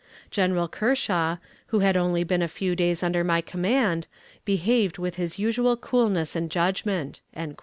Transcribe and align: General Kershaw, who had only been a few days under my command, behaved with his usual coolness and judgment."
General 0.31 0.67
Kershaw, 0.67 1.35
who 1.67 1.81
had 1.81 1.95
only 1.95 2.23
been 2.23 2.41
a 2.41 2.47
few 2.47 2.75
days 2.75 3.03
under 3.03 3.23
my 3.23 3.39
command, 3.39 4.07
behaved 4.45 4.97
with 4.97 5.17
his 5.17 5.37
usual 5.37 5.77
coolness 5.77 6.35
and 6.35 6.49
judgment." 6.49 7.21